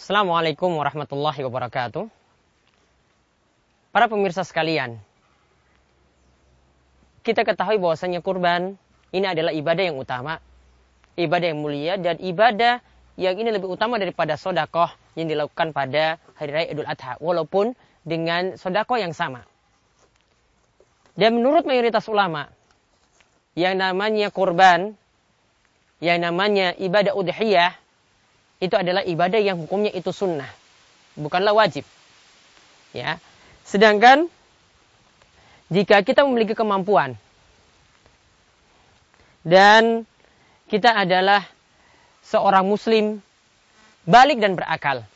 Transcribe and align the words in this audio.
Assalamualaikum 0.00 0.80
warahmatullahi 0.80 1.44
wabarakatuh. 1.44 2.08
Para 3.92 4.08
pemirsa 4.08 4.48
sekalian, 4.48 4.96
kita 7.20 7.44
ketahui 7.44 7.76
bahwasanya 7.76 8.24
kurban 8.24 8.80
ini 9.12 9.28
adalah 9.28 9.52
ibadah 9.52 9.84
yang 9.84 10.00
utama, 10.00 10.40
ibadah 11.20 11.52
yang 11.52 11.60
mulia 11.60 12.00
dan 12.00 12.16
ibadah 12.16 12.80
yang 13.20 13.36
ini 13.36 13.52
lebih 13.52 13.68
utama 13.68 14.00
daripada 14.00 14.40
sodakoh 14.40 14.88
yang 15.20 15.28
dilakukan 15.28 15.76
pada 15.76 16.16
hari 16.32 16.48
raya 16.48 16.72
Idul 16.72 16.88
Adha, 16.88 17.20
walaupun 17.20 17.76
dengan 18.00 18.56
sodakoh 18.56 18.96
yang 18.96 19.12
sama. 19.12 19.44
Dan 21.12 21.36
menurut 21.36 21.68
mayoritas 21.68 22.08
ulama, 22.08 22.48
yang 23.52 23.76
namanya 23.76 24.32
kurban, 24.32 24.96
yang 26.00 26.24
namanya 26.24 26.72
ibadah 26.80 27.12
udhiyah, 27.12 27.76
itu 28.60 28.76
adalah 28.76 29.00
ibadah 29.02 29.40
yang 29.40 29.56
hukumnya 29.56 29.90
itu 29.90 30.12
sunnah, 30.12 30.48
bukanlah 31.16 31.56
wajib. 31.56 31.88
Ya, 32.92 33.16
sedangkan 33.64 34.28
jika 35.70 36.02
kita 36.02 36.26
memiliki 36.26 36.52
kemampuan 36.58 37.14
dan 39.46 40.04
kita 40.66 40.92
adalah 40.92 41.46
seorang 42.26 42.66
muslim 42.66 43.22
balik 44.04 44.42
dan 44.42 44.58
berakal 44.58 45.06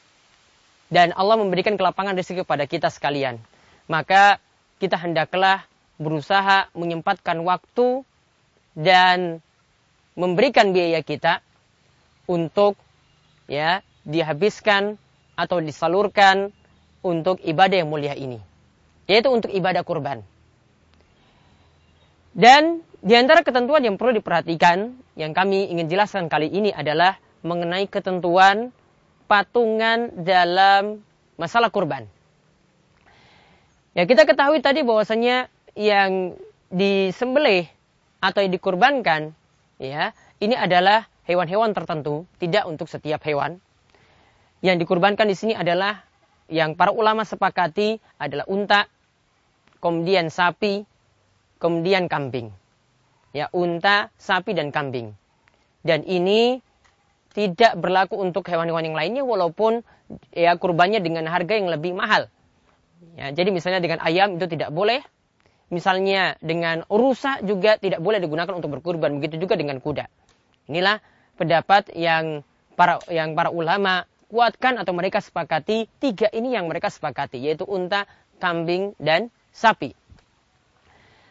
dan 0.88 1.10
Allah 1.18 1.36
memberikan 1.36 1.74
kelapangan 1.74 2.14
rezeki 2.14 2.46
kepada 2.46 2.64
kita 2.70 2.88
sekalian 2.88 3.42
maka 3.90 4.38
kita 4.78 4.94
hendaklah 4.94 5.66
berusaha 5.98 6.70
menyempatkan 6.72 7.42
waktu 7.42 8.06
dan 8.74 9.42
memberikan 10.14 10.70
biaya 10.70 11.02
kita 11.02 11.42
untuk 12.30 12.78
ya 13.50 13.84
dihabiskan 14.04 14.96
atau 15.34 15.58
disalurkan 15.58 16.54
untuk 17.04 17.40
ibadah 17.42 17.82
yang 17.84 17.90
mulia 17.90 18.14
ini 18.16 18.40
yaitu 19.04 19.28
untuk 19.28 19.52
ibadah 19.52 19.84
kurban 19.84 20.24
dan 22.34 22.82
di 23.04 23.14
antara 23.14 23.44
ketentuan 23.46 23.84
yang 23.84 24.00
perlu 24.00 24.16
diperhatikan 24.16 24.96
yang 25.14 25.30
kami 25.36 25.70
ingin 25.70 25.86
jelaskan 25.86 26.26
kali 26.26 26.50
ini 26.50 26.74
adalah 26.74 27.20
mengenai 27.44 27.86
ketentuan 27.86 28.72
patungan 29.30 30.10
dalam 30.24 31.04
masalah 31.36 31.68
kurban. 31.68 32.08
Ya 33.94 34.08
kita 34.08 34.26
ketahui 34.26 34.58
tadi 34.58 34.82
bahwasanya 34.82 35.46
yang 35.78 36.34
disembelih 36.72 37.70
atau 38.18 38.42
yang 38.42 38.50
dikurbankan 38.56 39.36
ya 39.78 40.10
ini 40.42 40.58
adalah 40.58 41.06
hewan-hewan 41.24 41.72
tertentu, 41.72 42.28
tidak 42.40 42.64
untuk 42.68 42.88
setiap 42.88 43.20
hewan. 43.24 43.60
Yang 44.64 44.84
dikurbankan 44.84 45.28
di 45.28 45.36
sini 45.36 45.52
adalah 45.52 46.04
yang 46.48 46.76
para 46.76 46.92
ulama 46.92 47.24
sepakati 47.24 48.00
adalah 48.20 48.44
unta, 48.48 48.88
kemudian 49.80 50.28
sapi, 50.28 50.84
kemudian 51.60 52.08
kambing. 52.08 52.52
Ya, 53.34 53.50
unta, 53.50 54.14
sapi 54.20 54.54
dan 54.54 54.70
kambing. 54.70 55.16
Dan 55.84 56.06
ini 56.06 56.64
tidak 57.34 57.76
berlaku 57.76 58.16
untuk 58.16 58.46
hewan-hewan 58.46 58.86
yang 58.86 58.96
lainnya 58.96 59.22
walaupun 59.26 59.82
ya 60.30 60.54
kurbannya 60.54 61.02
dengan 61.02 61.26
harga 61.26 61.58
yang 61.58 61.68
lebih 61.68 61.92
mahal. 61.92 62.30
Ya, 63.18 63.34
jadi 63.34 63.50
misalnya 63.50 63.82
dengan 63.82 64.00
ayam 64.00 64.38
itu 64.38 64.46
tidak 64.48 64.70
boleh. 64.70 65.02
Misalnya 65.72 66.38
dengan 66.38 66.86
rusa 66.86 67.42
juga 67.42 67.80
tidak 67.80 67.98
boleh 67.98 68.22
digunakan 68.22 68.54
untuk 68.54 68.70
berkurban. 68.78 69.18
Begitu 69.18 69.42
juga 69.42 69.58
dengan 69.58 69.82
kuda. 69.82 70.06
Inilah 70.70 71.02
pendapat 71.34 71.90
yang 71.94 72.42
para 72.74 72.98
yang 73.10 73.34
para 73.38 73.50
ulama 73.50 74.06
kuatkan 74.30 74.78
atau 74.82 74.90
mereka 74.90 75.22
sepakati 75.22 75.86
tiga 76.02 76.26
ini 76.34 76.58
yang 76.58 76.66
mereka 76.66 76.90
sepakati 76.90 77.38
yaitu 77.38 77.62
unta, 77.66 78.10
kambing 78.42 78.98
dan 78.98 79.30
sapi. 79.54 79.94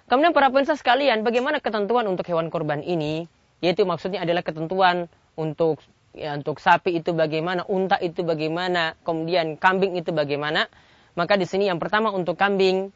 Kemudian 0.08 0.36
para 0.36 0.52
pemirsa 0.52 0.76
sekalian, 0.76 1.24
bagaimana 1.24 1.64
ketentuan 1.64 2.06
untuk 2.08 2.28
hewan 2.28 2.52
korban 2.52 2.84
ini? 2.84 3.26
Yaitu 3.64 3.88
maksudnya 3.88 4.24
adalah 4.24 4.44
ketentuan 4.44 5.08
untuk 5.40 5.80
ya, 6.12 6.36
untuk 6.36 6.60
sapi 6.60 7.00
itu 7.00 7.16
bagaimana, 7.16 7.64
unta 7.66 7.96
itu 8.04 8.22
bagaimana, 8.22 9.00
kemudian 9.08 9.56
kambing 9.56 9.96
itu 9.96 10.12
bagaimana. 10.12 10.68
Maka 11.16 11.40
di 11.40 11.48
sini 11.48 11.72
yang 11.72 11.80
pertama 11.80 12.12
untuk 12.12 12.36
kambing, 12.36 12.92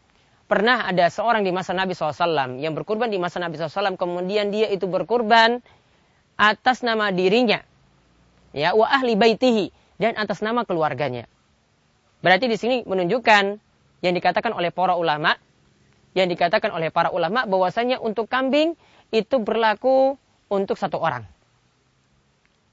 pernah 0.46 0.84
ada 0.84 1.08
seorang 1.08 1.48
di 1.48 1.52
masa 1.52 1.72
Nabi 1.72 1.96
SAW 1.96 2.60
yang 2.60 2.76
berkurban 2.76 3.08
di 3.08 3.20
masa 3.20 3.40
Nabi 3.40 3.56
SAW, 3.56 3.96
kemudian 3.96 4.52
dia 4.52 4.68
itu 4.68 4.88
berkurban 4.88 5.64
atas 6.38 6.86
nama 6.86 7.10
dirinya, 7.10 7.66
ya 8.54 8.78
wa 8.78 8.86
ahli 8.86 9.18
baitihi 9.18 9.74
dan 9.98 10.14
atas 10.16 10.40
nama 10.46 10.64
keluarganya. 10.64 11.26
Berarti 12.22 12.46
di 12.50 12.58
sini 12.58 12.86
menunjukkan 12.86 13.44
yang 14.06 14.14
dikatakan 14.14 14.54
oleh 14.54 14.70
para 14.70 14.94
ulama 14.94 15.38
yang 16.18 16.34
dikatakan 16.34 16.74
oleh 16.74 16.90
para 16.90 17.14
ulama 17.14 17.46
bahwasanya 17.46 18.02
untuk 18.02 18.26
kambing 18.26 18.74
itu 19.14 19.38
berlaku 19.38 20.18
untuk 20.50 20.74
satu 20.74 20.98
orang. 20.98 21.30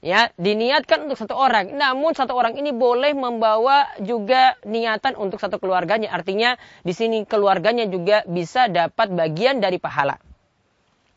Ya, 0.01 0.29
diniatkan 0.37 1.05
untuk 1.09 1.17
satu 1.17 1.33
orang. 1.33 1.73
Namun 1.73 2.13
satu 2.13 2.37
orang 2.37 2.57
ini 2.57 2.69
boleh 2.69 3.17
membawa 3.17 3.89
juga 4.01 4.53
niatan 4.61 5.17
untuk 5.17 5.41
satu 5.41 5.57
keluarganya. 5.57 6.13
Artinya 6.13 6.57
di 6.85 6.93
sini 6.93 7.25
keluarganya 7.25 7.89
juga 7.89 8.21
bisa 8.29 8.69
dapat 8.69 9.09
bagian 9.13 9.57
dari 9.61 9.81
pahala. 9.81 10.21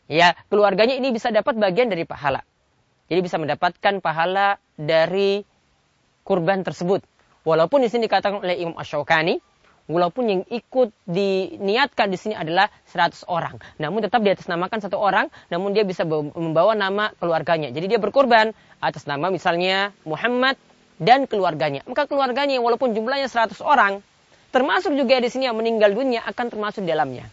Ya, 0.09 0.33
keluarganya 0.49 0.97
ini 0.97 1.13
bisa 1.13 1.29
dapat 1.29 1.53
bagian 1.53 1.85
dari 1.85 2.01
pahala. 2.01 2.41
Jadi 3.13 3.19
bisa 3.21 3.37
mendapatkan 3.37 4.01
pahala 4.01 4.57
dari 4.73 5.45
kurban 6.25 6.65
tersebut. 6.65 7.05
Walaupun 7.45 7.85
di 7.85 7.89
sini 7.93 8.09
dikatakan 8.09 8.41
oleh 8.41 8.57
Imam 8.57 8.73
Ash-Shawqani 8.77 9.37
walaupun 9.89 10.23
yang 10.29 10.41
ikut 10.53 10.93
diniatkan 11.09 12.13
di 12.13 12.17
sini 12.21 12.37
adalah 12.37 12.69
100 12.89 13.25
orang. 13.25 13.57
Namun 13.81 14.05
tetap 14.05 14.21
di 14.21 14.29
atas 14.29 14.45
namakan 14.45 14.85
satu 14.85 15.01
orang, 15.01 15.33
namun 15.49 15.73
dia 15.73 15.81
bisa 15.81 16.05
membawa 16.05 16.77
nama 16.77 17.09
keluarganya. 17.17 17.73
Jadi 17.73 17.89
dia 17.89 17.99
berkorban 18.01 18.53
atas 18.77 19.09
nama 19.09 19.33
misalnya 19.33 19.89
Muhammad 20.05 20.55
dan 21.01 21.25
keluarganya. 21.25 21.81
Maka 21.89 22.05
keluarganya 22.05 22.61
walaupun 22.61 22.93
jumlahnya 22.93 23.25
100 23.25 23.57
orang, 23.65 24.05
termasuk 24.53 24.93
juga 24.93 25.17
di 25.17 25.29
sini 25.33 25.49
yang 25.49 25.57
meninggal 25.57 25.93
dunia 25.93 26.21
akan 26.29 26.45
termasuk 26.53 26.85
di 26.85 26.93
dalamnya. 26.93 27.25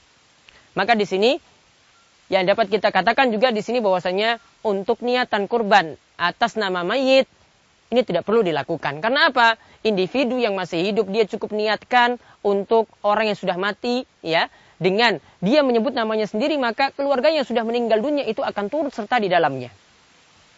Maka 0.72 0.96
di 0.96 1.04
sini 1.04 1.36
yang 2.26 2.42
dapat 2.42 2.66
kita 2.66 2.90
katakan 2.90 3.30
juga 3.30 3.54
di 3.54 3.62
sini 3.62 3.78
bahwasanya 3.78 4.42
untuk 4.66 5.02
niatan 5.02 5.46
kurban 5.46 5.94
atas 6.18 6.58
nama 6.58 6.82
mayit 6.82 7.30
ini 7.90 8.02
tidak 8.02 8.26
perlu 8.26 8.42
dilakukan. 8.42 8.98
Karena 8.98 9.30
apa? 9.30 9.54
Individu 9.86 10.34
yang 10.34 10.58
masih 10.58 10.82
hidup 10.82 11.06
dia 11.06 11.22
cukup 11.30 11.54
niatkan 11.54 12.18
untuk 12.42 12.90
orang 13.06 13.30
yang 13.30 13.38
sudah 13.38 13.54
mati 13.54 14.02
ya 14.26 14.50
dengan 14.82 15.22
dia 15.38 15.62
menyebut 15.62 15.94
namanya 15.94 16.26
sendiri 16.26 16.58
maka 16.58 16.90
keluarga 16.92 17.30
yang 17.30 17.46
sudah 17.46 17.62
meninggal 17.62 18.02
dunia 18.02 18.26
itu 18.26 18.42
akan 18.42 18.66
turut 18.66 18.90
serta 18.90 19.22
di 19.22 19.30
dalamnya. 19.30 19.70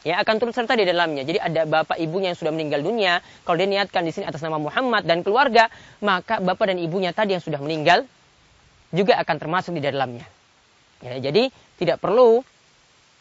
Ya, 0.06 0.22
akan 0.24 0.40
turut 0.40 0.54
serta 0.56 0.72
di 0.78 0.88
dalamnya. 0.88 1.26
Jadi 1.26 1.36
ada 1.36 1.68
bapak 1.68 2.00
ibunya 2.00 2.32
yang 2.32 2.38
sudah 2.38 2.54
meninggal 2.54 2.80
dunia, 2.80 3.20
kalau 3.44 3.60
dia 3.60 3.68
niatkan 3.68 4.06
di 4.06 4.14
sini 4.14 4.24
atas 4.24 4.40
nama 4.40 4.56
Muhammad 4.56 5.04
dan 5.04 5.20
keluarga, 5.20 5.68
maka 6.00 6.40
bapak 6.40 6.72
dan 6.72 6.78
ibunya 6.80 7.12
tadi 7.12 7.36
yang 7.36 7.44
sudah 7.44 7.60
meninggal 7.60 8.08
juga 8.94 9.20
akan 9.20 9.36
termasuk 9.36 9.76
di 9.76 9.84
dalamnya. 9.84 10.37
Ya, 10.98 11.14
jadi 11.22 11.54
tidak 11.78 12.02
perlu 12.02 12.42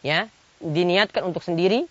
ya 0.02 0.30
diniatkan 0.58 1.22
untuk 1.30 1.46
sendiri 1.46 1.86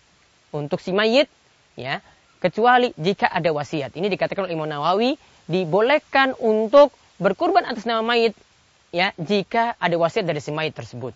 untuk 0.51 0.83
si 0.83 0.91
mayit 0.91 1.31
ya 1.79 2.03
kecuali 2.43 2.91
jika 2.99 3.31
ada 3.31 3.55
wasiat. 3.55 3.95
Ini 3.95 4.11
dikatakan 4.11 4.47
oleh 4.47 4.55
Imam 4.59 4.67
Nawawi 4.67 5.15
dibolehkan 5.47 6.35
untuk 6.43 6.91
berkurban 7.23 7.63
atas 7.65 7.87
nama 7.87 8.03
mayit 8.03 8.35
ya 8.91 9.15
jika 9.17 9.79
ada 9.79 9.95
wasiat 9.95 10.27
dari 10.27 10.43
si 10.43 10.51
mayit 10.51 10.75
tersebut. 10.75 11.15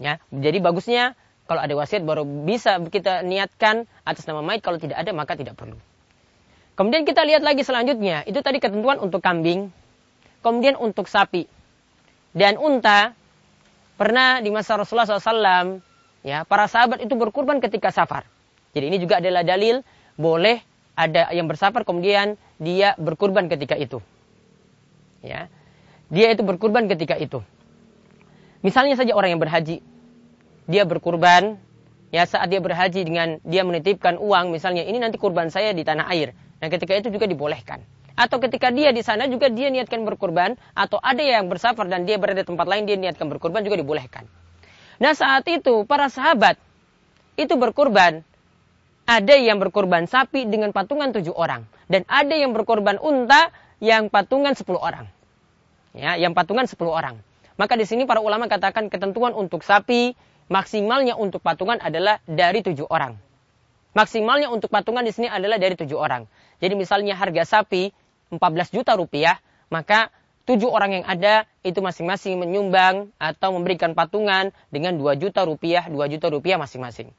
Ya, 0.00 0.16
jadi 0.32 0.60
bagusnya 0.60 1.12
kalau 1.44 1.60
ada 1.60 1.74
wasiat 1.76 2.04
baru 2.04 2.24
bisa 2.24 2.80
kita 2.88 3.20
niatkan 3.24 3.84
atas 4.04 4.24
nama 4.28 4.40
mayit 4.44 4.60
kalau 4.60 4.76
tidak 4.76 5.00
ada 5.00 5.10
maka 5.16 5.36
tidak 5.36 5.56
perlu. 5.56 5.76
Kemudian 6.80 7.04
kita 7.04 7.20
lihat 7.28 7.44
lagi 7.44 7.60
selanjutnya, 7.60 8.24
itu 8.24 8.40
tadi 8.40 8.56
ketentuan 8.56 8.96
untuk 9.04 9.20
kambing, 9.20 9.68
kemudian 10.40 10.80
untuk 10.80 11.12
sapi 11.12 11.44
dan 12.32 12.56
unta. 12.56 13.12
Pernah 14.00 14.40
di 14.40 14.48
masa 14.48 14.80
Rasulullah 14.80 15.04
SAW, 15.04 15.84
ya 16.24 16.48
para 16.48 16.64
sahabat 16.64 17.04
itu 17.04 17.12
berkurban 17.20 17.60
ketika 17.60 17.92
safar. 17.92 18.24
Jadi 18.72 18.88
ini 18.88 18.96
juga 18.96 19.20
adalah 19.20 19.44
dalil 19.44 19.84
boleh 20.16 20.64
ada 20.96 21.28
yang 21.36 21.44
bersafar 21.44 21.84
kemudian 21.84 22.40
dia 22.56 22.96
berkurban 22.96 23.44
ketika 23.52 23.76
itu. 23.76 24.00
Ya. 25.20 25.52
Dia 26.08 26.32
itu 26.32 26.40
berkurban 26.40 26.88
ketika 26.88 27.20
itu. 27.20 27.44
Misalnya 28.64 28.96
saja 28.96 29.12
orang 29.12 29.36
yang 29.36 29.42
berhaji, 29.44 29.84
dia 30.64 30.88
berkurban 30.88 31.60
ya 32.08 32.24
saat 32.24 32.48
dia 32.48 32.64
berhaji 32.64 33.04
dengan 33.04 33.36
dia 33.44 33.68
menitipkan 33.68 34.16
uang 34.16 34.48
misalnya 34.48 34.80
ini 34.80 34.96
nanti 34.96 35.20
kurban 35.20 35.52
saya 35.52 35.76
di 35.76 35.84
tanah 35.84 36.08
air. 36.08 36.32
Nah, 36.56 36.72
ketika 36.72 36.96
itu 36.96 37.12
juga 37.12 37.28
dibolehkan. 37.28 37.84
Atau 38.20 38.36
ketika 38.36 38.68
dia 38.68 38.92
di 38.92 39.00
sana 39.00 39.24
juga 39.32 39.48
dia 39.48 39.72
niatkan 39.72 40.04
berkurban 40.04 40.60
atau 40.76 41.00
ada 41.00 41.24
yang 41.24 41.48
bersafar 41.48 41.88
dan 41.88 42.04
dia 42.04 42.20
berada 42.20 42.44
di 42.44 42.48
tempat 42.52 42.68
lain 42.68 42.84
dia 42.84 43.00
niatkan 43.00 43.32
berkurban 43.32 43.64
juga 43.64 43.80
dibolehkan. 43.80 44.28
Nah, 45.00 45.16
saat 45.16 45.48
itu 45.48 45.88
para 45.88 46.12
sahabat 46.12 46.60
itu 47.40 47.56
berkurban 47.56 48.20
ada 49.08 49.34
yang 49.40 49.56
berkorban 49.56 50.04
sapi 50.04 50.44
dengan 50.44 50.76
patungan 50.76 51.16
tujuh 51.16 51.32
orang. 51.32 51.64
Dan 51.88 52.04
ada 52.12 52.36
yang 52.36 52.52
berkorban 52.52 53.00
unta 53.00 53.48
yang 53.80 54.12
patungan 54.12 54.52
sepuluh 54.52 54.84
orang. 54.84 55.08
Ya, 55.96 56.20
yang 56.20 56.36
patungan 56.36 56.68
sepuluh 56.68 56.92
orang. 56.92 57.18
Maka 57.56 57.74
di 57.80 57.88
sini 57.88 58.04
para 58.04 58.20
ulama 58.20 58.52
katakan 58.52 58.92
ketentuan 58.92 59.32
untuk 59.32 59.64
sapi 59.64 60.12
maksimalnya 60.52 61.16
untuk 61.16 61.40
patungan 61.40 61.80
adalah 61.80 62.20
dari 62.28 62.60
tujuh 62.60 62.84
orang. 62.84 63.16
Maksimalnya 63.96 64.52
untuk 64.52 64.68
patungan 64.68 65.02
di 65.02 65.10
sini 65.10 65.26
adalah 65.26 65.56
dari 65.56 65.74
tujuh 65.74 65.96
orang. 65.96 66.28
Jadi 66.60 66.76
misalnya 66.76 67.16
harga 67.16 67.58
sapi 67.58 67.90
14 68.30 68.74
juta 68.74 68.94
rupiah, 68.94 69.38
maka 69.68 70.10
tujuh 70.48 70.66
orang 70.66 71.02
yang 71.02 71.04
ada 71.06 71.46
itu 71.62 71.78
masing-masing 71.78 72.40
menyumbang 72.40 73.10
atau 73.20 73.54
memberikan 73.54 73.94
patungan 73.94 74.50
dengan 74.72 74.98
2 74.98 75.18
juta 75.20 75.46
rupiah, 75.46 75.86
2 75.86 75.94
juta 76.10 76.26
rupiah 76.30 76.58
masing-masing. 76.58 77.10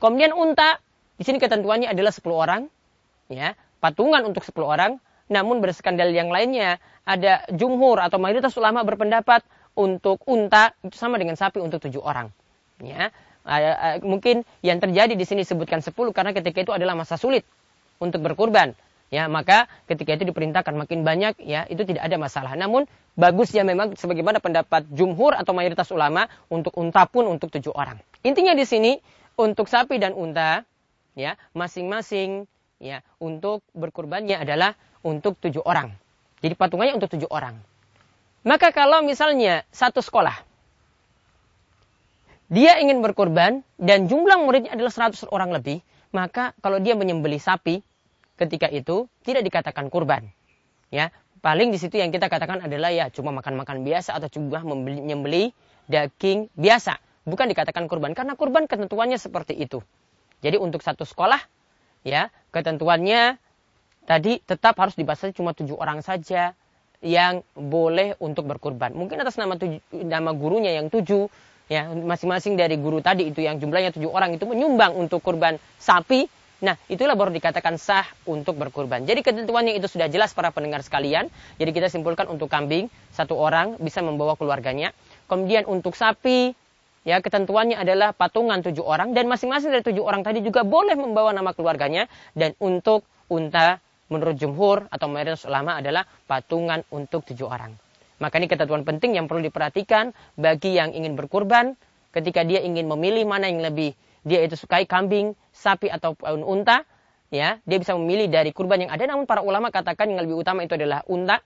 Kemudian 0.00 0.32
unta 0.32 0.80
di 1.16 1.24
sini 1.28 1.36
ketentuannya 1.36 1.88
adalah 1.90 2.12
10 2.14 2.24
orang, 2.32 2.62
ya, 3.28 3.52
patungan 3.82 4.24
untuk 4.24 4.44
10 4.44 4.64
orang. 4.64 4.92
Namun 5.32 5.64
berdasarkan 5.64 5.96
yang 6.12 6.28
lainnya, 6.28 6.76
ada 7.08 7.48
jumhur 7.48 7.96
atau 8.04 8.20
mayoritas 8.20 8.52
ulama 8.60 8.84
berpendapat 8.84 9.40
untuk 9.72 10.20
unta 10.28 10.76
itu 10.84 10.92
sama 11.00 11.16
dengan 11.16 11.40
sapi 11.40 11.56
untuk 11.56 11.80
tujuh 11.80 12.04
orang. 12.04 12.28
Ya, 12.82 13.08
mungkin 14.04 14.44
yang 14.60 14.76
terjadi 14.82 15.16
di 15.16 15.24
sini 15.24 15.46
sebutkan 15.46 15.80
10 15.80 16.12
karena 16.12 16.36
ketika 16.36 16.60
itu 16.60 16.72
adalah 16.74 16.92
masa 16.92 17.16
sulit 17.16 17.48
untuk 17.96 18.20
berkurban. 18.20 18.76
Ya, 19.12 19.28
maka 19.28 19.68
ketika 19.92 20.16
itu 20.16 20.24
diperintahkan 20.24 20.72
makin 20.72 21.04
banyak, 21.04 21.36
ya 21.44 21.68
itu 21.68 21.84
tidak 21.84 22.08
ada 22.08 22.16
masalah. 22.16 22.56
Namun 22.56 22.88
bagus 23.12 23.52
ya 23.52 23.60
memang 23.60 23.92
sebagaimana 23.92 24.40
pendapat 24.40 24.88
jumhur 24.88 25.36
atau 25.36 25.52
mayoritas 25.52 25.92
ulama 25.92 26.32
untuk 26.48 26.72
unta 26.80 27.04
pun 27.04 27.28
untuk 27.28 27.52
tujuh 27.52 27.76
orang. 27.76 28.00
Intinya 28.24 28.56
di 28.56 28.64
sini 28.64 28.96
untuk 29.36 29.68
sapi 29.68 30.00
dan 30.00 30.16
unta 30.16 30.64
ya 31.12 31.36
masing-masing 31.52 32.48
ya 32.80 33.04
untuk 33.20 33.60
berkurbannya 33.76 34.40
adalah 34.40 34.72
untuk 35.04 35.36
tujuh 35.44 35.60
orang. 35.60 35.92
Jadi 36.40 36.56
patungannya 36.56 36.96
untuk 36.96 37.12
tujuh 37.12 37.28
orang. 37.28 37.60
Maka 38.48 38.72
kalau 38.72 39.04
misalnya 39.04 39.62
satu 39.70 40.00
sekolah 40.00 40.34
dia 42.52 42.80
ingin 42.80 43.04
berkurban 43.04 43.60
dan 43.76 44.08
jumlah 44.08 44.36
muridnya 44.40 44.76
adalah 44.76 44.92
100 44.92 45.24
orang 45.32 45.56
lebih, 45.56 45.80
maka 46.12 46.52
kalau 46.60 46.76
dia 46.80 46.92
menyembeli 46.92 47.40
sapi 47.40 47.80
ketika 48.36 48.68
itu 48.68 49.08
tidak 49.26 49.42
dikatakan 49.44 49.88
kurban. 49.92 50.32
Ya, 50.92 51.08
paling 51.40 51.72
di 51.72 51.78
situ 51.80 51.96
yang 51.96 52.12
kita 52.12 52.28
katakan 52.28 52.64
adalah 52.68 52.92
ya 52.92 53.08
cuma 53.08 53.32
makan-makan 53.32 53.82
biasa 53.82 54.12
atau 54.16 54.28
cuma 54.28 54.60
menyembeli 54.62 55.56
daging 55.88 56.52
biasa, 56.54 57.00
bukan 57.24 57.50
dikatakan 57.50 57.88
kurban 57.90 58.12
karena 58.12 58.36
kurban 58.36 58.68
ketentuannya 58.68 59.18
seperti 59.18 59.56
itu. 59.56 59.82
Jadi 60.42 60.58
untuk 60.58 60.82
satu 60.82 61.06
sekolah, 61.06 61.38
ya 62.06 62.30
ketentuannya 62.50 63.38
tadi 64.04 64.42
tetap 64.42 64.74
harus 64.78 64.98
dibatasi 64.98 65.34
cuma 65.34 65.54
tujuh 65.54 65.78
orang 65.78 66.02
saja 66.02 66.54
yang 67.02 67.42
boleh 67.58 68.14
untuk 68.22 68.46
berkurban. 68.46 68.94
Mungkin 68.94 69.18
atas 69.18 69.38
nama 69.38 69.58
tujuh, 69.58 69.82
nama 70.06 70.30
gurunya 70.34 70.78
yang 70.78 70.86
tujuh, 70.86 71.26
ya 71.66 71.90
masing-masing 71.90 72.54
dari 72.54 72.78
guru 72.78 73.02
tadi 73.02 73.30
itu 73.30 73.42
yang 73.42 73.58
jumlahnya 73.58 73.90
tujuh 73.94 74.10
orang 74.10 74.38
itu 74.38 74.46
menyumbang 74.46 74.94
untuk 74.94 75.18
kurban 75.22 75.58
sapi. 75.82 76.30
Nah, 76.62 76.78
itulah 76.86 77.18
baru 77.18 77.34
dikatakan 77.34 77.74
sah 77.74 78.06
untuk 78.22 78.54
berkurban. 78.54 79.02
Jadi 79.02 79.26
ketentuannya 79.26 79.74
itu 79.74 79.90
sudah 79.90 80.06
jelas 80.06 80.30
para 80.30 80.54
pendengar 80.54 80.86
sekalian. 80.86 81.26
Jadi 81.58 81.70
kita 81.74 81.90
simpulkan 81.90 82.30
untuk 82.30 82.46
kambing, 82.46 82.86
satu 83.10 83.34
orang 83.34 83.74
bisa 83.82 83.98
membawa 83.98 84.38
keluarganya. 84.38 84.94
Kemudian 85.26 85.66
untuk 85.66 85.98
sapi, 85.98 86.54
Ya, 87.02 87.18
ketentuannya 87.18 87.74
adalah 87.74 88.14
patungan 88.14 88.62
tujuh 88.62 88.86
orang 88.86 89.10
dan 89.10 89.26
masing-masing 89.26 89.74
dari 89.74 89.82
tujuh 89.82 90.06
orang 90.06 90.22
tadi 90.22 90.38
juga 90.38 90.62
boleh 90.62 90.94
membawa 90.94 91.34
nama 91.34 91.50
keluarganya 91.50 92.06
dan 92.38 92.54
untuk 92.62 93.02
unta 93.26 93.82
menurut 94.06 94.38
jumhur 94.38 94.86
atau 94.86 95.10
mayoritas 95.10 95.42
ulama 95.50 95.82
adalah 95.82 96.06
patungan 96.30 96.86
untuk 96.94 97.26
tujuh 97.26 97.50
orang. 97.50 97.74
Maka 98.22 98.38
ini 98.38 98.46
ketentuan 98.46 98.86
penting 98.86 99.18
yang 99.18 99.26
perlu 99.26 99.42
diperhatikan 99.42 100.14
bagi 100.38 100.78
yang 100.78 100.94
ingin 100.94 101.18
berkurban 101.18 101.74
ketika 102.14 102.46
dia 102.46 102.62
ingin 102.62 102.86
memilih 102.86 103.26
mana 103.26 103.50
yang 103.50 103.66
lebih 103.66 103.98
dia 104.22 104.42
itu 104.42 104.54
sukai 104.54 104.86
kambing, 104.86 105.34
sapi 105.50 105.90
ataupun 105.90 106.42
unta, 106.46 106.86
ya 107.32 107.58
dia 107.66 107.78
bisa 107.78 107.94
memilih 107.98 108.30
dari 108.30 108.54
kurban 108.54 108.86
yang 108.86 108.92
ada. 108.94 109.04
Namun 109.06 109.26
para 109.26 109.42
ulama 109.42 109.70
katakan 109.74 110.10
yang 110.10 110.22
lebih 110.22 110.38
utama 110.38 110.62
itu 110.62 110.78
adalah 110.78 111.02
unta, 111.10 111.42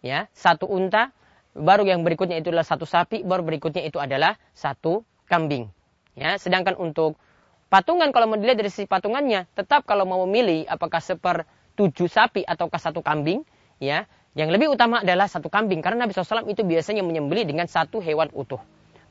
ya 0.00 0.28
satu 0.32 0.64
unta 0.68 1.12
baru 1.56 1.82
yang 1.86 2.06
berikutnya 2.06 2.38
itu 2.38 2.54
adalah 2.54 2.66
satu 2.66 2.86
sapi, 2.86 3.26
baru 3.26 3.42
berikutnya 3.42 3.82
itu 3.82 3.98
adalah 3.98 4.38
satu 4.54 5.02
kambing. 5.26 5.70
Ya, 6.18 6.36
sedangkan 6.36 6.74
untuk 6.78 7.16
patungan 7.70 8.10
kalau 8.10 8.30
mau 8.30 8.38
dilihat 8.38 8.58
dari 8.58 8.70
sisi 8.70 8.86
patungannya, 8.86 9.46
tetap 9.54 9.86
kalau 9.86 10.06
mau 10.06 10.26
memilih 10.26 10.66
apakah 10.66 10.98
seper 10.98 11.46
tujuh 11.78 12.10
sapi 12.10 12.42
ataukah 12.44 12.78
satu 12.78 13.00
kambing, 13.00 13.46
ya, 13.78 14.04
yang 14.38 14.50
lebih 14.50 14.70
utama 14.70 15.02
adalah 15.02 15.26
satu 15.26 15.50
kambing 15.50 15.82
karena 15.82 16.06
Nabi 16.06 16.14
SAW 16.14 16.46
itu 16.46 16.62
biasanya 16.62 17.02
menyembeli 17.02 17.46
dengan 17.46 17.66
satu 17.66 17.98
hewan 17.98 18.30
utuh. 18.30 18.62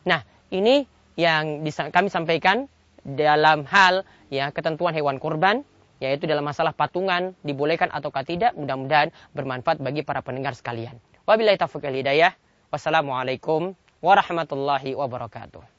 Nah, 0.07 0.23
ini 0.47 0.87
yang 1.19 1.59
kami 1.91 2.07
sampaikan 2.07 2.71
dalam 3.17 3.65
hal 3.69 4.05
ya 4.29 4.53
ketentuan 4.53 4.93
hewan 4.93 5.17
kurban 5.17 5.65
yaitu 5.99 6.25
dalam 6.25 6.47
masalah 6.47 6.71
patungan 6.71 7.35
dibolehkan 7.43 7.91
ataukah 7.91 8.23
tidak 8.23 8.55
mudah-mudahan 8.55 9.11
bermanfaat 9.35 9.83
bagi 9.83 10.01
para 10.01 10.23
pendengar 10.23 10.55
sekalian. 10.55 10.95
Wabillahi 11.27 11.59
taufiq 11.59 11.83
hidayah. 11.83 12.33
Wassalamualaikum 12.71 13.75
warahmatullahi 13.99 14.95
wabarakatuh. 14.95 15.78